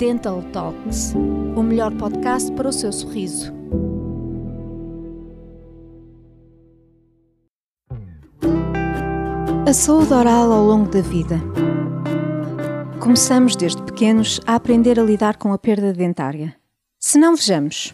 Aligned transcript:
Dental 0.00 0.42
Talks, 0.50 1.12
o 1.54 1.62
melhor 1.62 1.94
podcast 1.94 2.50
para 2.52 2.70
o 2.70 2.72
seu 2.72 2.90
sorriso. 2.90 3.52
A 9.68 9.72
saúde 9.74 10.14
oral 10.14 10.50
ao 10.52 10.64
longo 10.64 10.90
da 10.90 11.02
vida. 11.02 11.38
Começamos 12.98 13.54
desde 13.54 13.82
pequenos 13.82 14.40
a 14.46 14.54
aprender 14.54 14.98
a 14.98 15.02
lidar 15.02 15.36
com 15.36 15.52
a 15.52 15.58
perda 15.58 15.92
dentária. 15.92 16.56
Se 16.98 17.18
não 17.18 17.36
vejamos, 17.36 17.92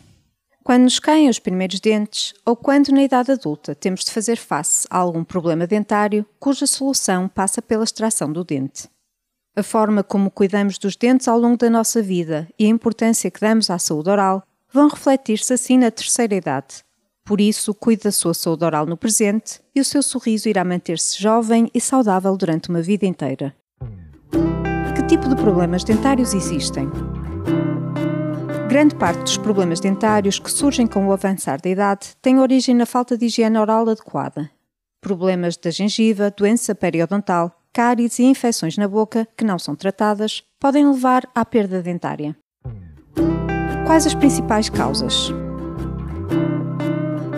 quando 0.63 0.85
nos 0.85 1.01
caem 1.01 1.29
os 1.29 1.41
primeiros 1.41 1.81
dentes 1.81 2.33
ou 2.47 2.55
quando 2.55 2.91
na 2.91 3.03
idade 3.03 3.33
adulta 3.33 3.75
temos 3.75 4.05
de 4.05 4.13
fazer 4.13 4.37
face 4.37 4.87
a 4.89 4.99
algum 4.99 5.25
problema 5.25 5.67
dentário 5.67 6.25
cuja 6.39 6.69
solução 6.69 7.27
passa 7.27 7.61
pela 7.61 7.83
extração 7.83 8.33
do 8.33 8.45
dente. 8.45 8.89
A 9.59 9.63
forma 9.63 10.05
como 10.05 10.31
cuidamos 10.31 10.77
dos 10.77 10.97
dentes 10.97 11.27
ao 11.27 11.39
longo 11.39 11.57
da 11.57 11.71
nossa 11.71 12.03
vida 12.03 12.47
e 12.59 12.67
a 12.67 12.69
importância 12.69 13.31
que 13.31 13.41
damos 13.41 13.71
à 13.71 13.79
saúde 13.79 14.11
oral 14.11 14.43
vão 14.71 14.87
refletir-se 14.87 15.51
assim 15.55 15.79
na 15.79 15.91
terceira 15.91 16.35
idade. 16.35 16.85
Por 17.25 17.41
isso, 17.41 17.73
cuide 17.73 18.03
da 18.03 18.13
sua 18.13 18.35
saúde 18.35 18.67
oral 18.67 18.85
no 18.85 18.99
presente 18.99 19.63
e 19.75 19.81
o 19.81 19.85
seu 19.85 20.03
sorriso 20.03 20.47
irá 20.47 20.63
manter-se 20.63 21.19
jovem 21.19 21.71
e 21.73 21.81
saudável 21.81 22.37
durante 22.37 22.69
uma 22.69 22.83
vida 22.83 23.07
inteira. 23.07 23.57
Que 24.95 25.03
tipo 25.07 25.27
de 25.27 25.35
problemas 25.37 25.83
dentários 25.83 26.35
existem? 26.35 26.91
Grande 28.69 28.95
parte 28.95 29.23
dos 29.23 29.39
problemas 29.39 29.81
dentários 29.81 30.39
que 30.39 30.51
surgem 30.51 30.87
com 30.87 31.09
o 31.09 31.13
avançar 31.13 31.63
da 31.63 31.71
idade 31.71 32.09
tem 32.21 32.39
origem 32.39 32.75
na 32.75 32.85
falta 32.85 33.17
de 33.17 33.25
higiene 33.25 33.57
oral 33.57 33.89
adequada. 33.89 34.51
Problemas 35.01 35.57
da 35.57 35.71
gengiva, 35.71 36.31
doença 36.31 36.75
periodontal, 36.75 37.63
cáries 37.77 38.19
e 38.19 38.23
infecções 38.23 38.79
na 38.79 38.89
boca 38.89 39.29
que 39.37 39.45
não 39.45 39.59
são 39.59 39.77
tratadas 39.77 40.43
podem 40.59 40.89
levar 40.89 41.29
à 41.35 41.45
perda 41.45 41.83
dentária. 41.83 42.35
Quais 43.87 44.07
as 44.07 44.15
principais 44.15 44.71
causas? 44.71 45.29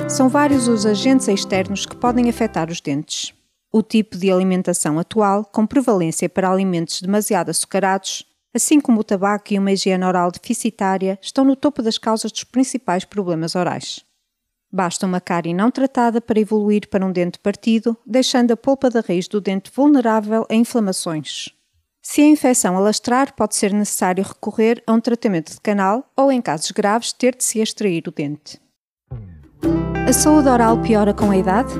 São 0.08 0.28
vários 0.28 0.68
os 0.68 0.86
agentes 0.86 1.26
externos 1.26 1.84
que 1.84 1.96
podem 1.96 2.30
afetar 2.30 2.70
os 2.70 2.80
dentes. 2.80 3.34
O 3.72 3.82
tipo 3.82 4.16
de 4.16 4.30
alimentação 4.30 4.96
atual, 5.00 5.44
com 5.44 5.66
prevalência 5.66 6.28
para 6.28 6.48
alimentos 6.48 7.02
demasiado 7.02 7.50
açucarados, 7.50 8.24
assim 8.54 8.80
como 8.80 9.00
o 9.00 9.04
tabaco 9.04 9.52
e 9.52 9.58
uma 9.58 9.72
higiene 9.72 10.04
oral 10.04 10.30
deficitária, 10.30 11.18
estão 11.20 11.44
no 11.44 11.56
topo 11.56 11.82
das 11.82 11.98
causas 11.98 12.30
dos 12.30 12.44
principais 12.44 13.04
problemas 13.04 13.56
orais. 13.56 14.07
Basta 14.70 15.06
uma 15.06 15.20
cárie 15.20 15.54
não 15.54 15.70
tratada 15.70 16.20
para 16.20 16.38
evoluir 16.38 16.88
para 16.88 17.04
um 17.04 17.10
dente 17.10 17.38
partido, 17.38 17.96
deixando 18.04 18.52
a 18.52 18.56
polpa 18.56 18.90
da 18.90 19.00
raiz 19.00 19.26
do 19.26 19.40
dente 19.40 19.70
vulnerável 19.74 20.46
a 20.50 20.54
inflamações. 20.54 21.48
Se 22.02 22.22
a 22.22 22.26
infecção 22.26 22.76
alastrar, 22.76 23.34
pode 23.34 23.54
ser 23.54 23.72
necessário 23.72 24.24
recorrer 24.24 24.82
a 24.86 24.92
um 24.92 25.00
tratamento 25.00 25.52
de 25.52 25.60
canal 25.60 26.10
ou, 26.16 26.30
em 26.30 26.40
casos 26.40 26.70
graves, 26.70 27.12
ter 27.12 27.34
de 27.34 27.44
se 27.44 27.60
extrair 27.60 28.06
o 28.06 28.12
dente. 28.12 28.60
A 30.06 30.12
saúde 30.12 30.48
oral 30.48 30.80
piora 30.80 31.12
com 31.12 31.30
a 31.30 31.36
idade? 31.36 31.72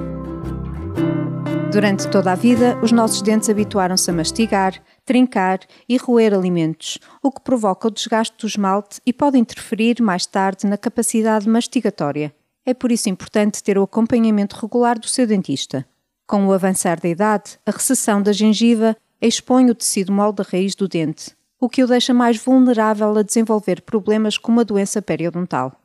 Durante 1.72 2.08
toda 2.08 2.32
a 2.32 2.34
vida, 2.34 2.78
os 2.82 2.92
nossos 2.92 3.20
dentes 3.20 3.50
habituaram-se 3.50 4.10
a 4.10 4.14
mastigar, 4.14 4.82
trincar 5.04 5.60
e 5.86 5.98
roer 5.98 6.32
alimentos, 6.32 6.98
o 7.22 7.30
que 7.30 7.42
provoca 7.42 7.88
o 7.88 7.90
desgaste 7.90 8.36
do 8.38 8.46
esmalte 8.46 9.00
e 9.04 9.12
pode 9.12 9.38
interferir 9.38 10.02
mais 10.02 10.24
tarde 10.24 10.66
na 10.66 10.78
capacidade 10.78 11.48
mastigatória. 11.48 12.34
É 12.68 12.74
por 12.74 12.92
isso 12.92 13.08
importante 13.08 13.62
ter 13.62 13.78
o 13.78 13.82
acompanhamento 13.82 14.54
regular 14.54 14.98
do 14.98 15.08
seu 15.08 15.26
dentista. 15.26 15.88
Com 16.26 16.46
o 16.46 16.52
avançar 16.52 17.00
da 17.00 17.08
idade, 17.08 17.58
a 17.64 17.70
recessão 17.70 18.20
da 18.20 18.30
gengiva 18.30 18.94
expõe 19.22 19.70
o 19.70 19.74
tecido 19.74 20.12
mole 20.12 20.34
da 20.34 20.44
raiz 20.44 20.74
do 20.74 20.86
dente, 20.86 21.34
o 21.58 21.66
que 21.66 21.82
o 21.82 21.86
deixa 21.86 22.12
mais 22.12 22.36
vulnerável 22.36 23.16
a 23.16 23.22
desenvolver 23.22 23.80
problemas 23.80 24.36
como 24.36 24.60
a 24.60 24.64
doença 24.64 25.00
periodontal. 25.00 25.80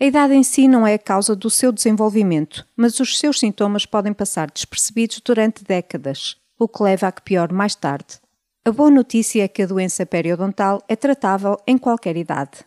A 0.00 0.04
idade 0.04 0.34
em 0.34 0.44
si 0.44 0.68
não 0.68 0.86
é 0.86 0.94
a 0.94 0.98
causa 1.00 1.34
do 1.34 1.50
seu 1.50 1.72
desenvolvimento, 1.72 2.64
mas 2.76 3.00
os 3.00 3.18
seus 3.18 3.40
sintomas 3.40 3.84
podem 3.84 4.12
passar 4.12 4.48
despercebidos 4.52 5.20
durante 5.20 5.64
décadas, 5.64 6.36
o 6.56 6.68
que 6.68 6.80
leva 6.80 7.08
a 7.08 7.12
que 7.12 7.22
piore 7.22 7.52
mais 7.52 7.74
tarde. 7.74 8.20
A 8.64 8.70
boa 8.70 8.88
notícia 8.88 9.42
é 9.42 9.48
que 9.48 9.64
a 9.64 9.66
doença 9.66 10.06
periodontal 10.06 10.80
é 10.86 10.94
tratável 10.94 11.58
em 11.66 11.76
qualquer 11.76 12.16
idade 12.16 12.64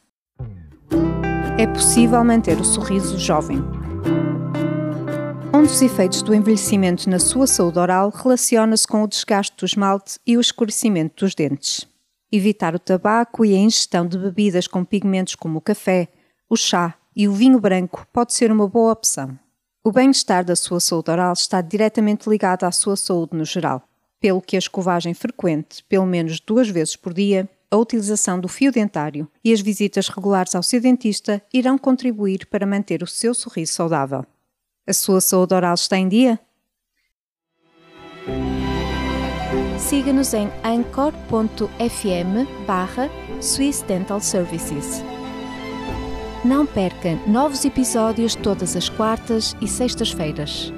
é 1.60 1.66
possível 1.66 2.24
manter 2.24 2.62
o 2.62 2.64
sorriso 2.64 3.18
jovem. 3.18 3.58
Um 5.52 5.64
dos 5.64 5.82
efeitos 5.82 6.22
do 6.22 6.36
envelhecimento 6.36 7.10
na 7.10 7.18
sua 7.18 7.48
saúde 7.48 7.80
oral 7.80 8.12
relaciona-se 8.12 8.88
com 8.88 9.02
o 9.02 9.08
desgaste 9.08 9.58
do 9.58 9.66
esmalte 9.66 10.20
e 10.26 10.38
o 10.38 10.40
escurecimento 10.42 11.26
dos 11.26 11.34
dentes. 11.34 11.88
Evitar 12.32 12.76
o 12.76 12.80
tabaco 12.80 13.44
e 13.44 13.56
a 13.56 13.58
ingestão 13.58 14.06
de 14.06 14.20
bebidas 14.20 14.68
com 14.68 14.86
pigmentos 14.86 15.34
como 15.34 15.58
o 15.58 15.62
café, 15.62 16.10
o 16.48 16.56
chá 16.56 16.94
e 17.16 17.28
o 17.28 17.34
vinho 17.34 17.60
branco 17.60 18.06
pode 18.14 18.34
ser 18.34 18.52
uma 18.52 18.68
boa 18.68 18.92
opção. 18.94 19.38
O 19.84 19.92
bem-estar 19.92 20.46
da 20.46 20.56
sua 20.56 20.80
saúde 20.80 21.10
oral 21.10 21.34
está 21.34 21.60
diretamente 21.60 22.30
ligado 22.30 22.66
à 22.66 22.72
sua 22.72 22.96
saúde 22.96 23.36
no 23.36 23.46
geral, 23.46 23.82
pelo 24.20 24.44
que 24.44 24.56
a 24.56 24.60
escovagem 24.60 25.16
frequente, 25.16 25.84
pelo 25.90 26.06
menos 26.06 26.40
duas 26.40 26.70
vezes 26.70 26.96
por 26.96 27.16
dia, 27.16 27.50
a 27.70 27.78
utilização 27.78 28.40
do 28.40 28.48
fio 28.48 28.72
dentário 28.72 29.28
e 29.44 29.52
as 29.52 29.62
visitas 29.62 30.08
regulares 30.08 30.56
ao 30.56 30.64
seu 30.64 30.80
dentista 30.80 31.42
irão 31.54 31.78
contribuir 31.78 32.48
para 32.48 32.66
manter 32.66 33.04
o 33.04 33.08
seu 33.08 33.34
sorriso 33.34 33.74
saudável. 33.74 34.26
A 34.88 34.94
sua 34.94 35.20
saúde 35.20 35.54
oral 35.54 35.74
está 35.74 35.98
em 35.98 36.08
dia? 36.08 36.40
Siga-nos 39.78 40.34
em 40.34 40.50
anchor.fm 40.64 41.26
barra 42.66 43.10
Swiss 43.42 43.82
Dental 43.84 44.20
Services. 44.20 45.04
Não 46.44 46.66
perca 46.66 47.16
novos 47.28 47.66
episódios 47.66 48.36
todas 48.36 48.76
as 48.76 48.90
quartas 48.90 49.56
e 49.62 49.68
sextas-feiras. 49.68 50.72